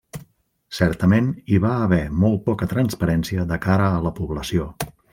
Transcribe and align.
Certament, 0.77 1.27
hi 1.53 1.59
va 1.67 1.75
haver 1.83 2.01
molt 2.25 2.43
poca 2.49 2.71
transparència 2.75 3.49
de 3.55 3.63
cara 3.67 3.95
a 3.99 4.05
la 4.09 4.17
població. 4.23 4.71